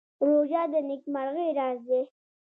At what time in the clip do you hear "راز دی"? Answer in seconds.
1.57-2.01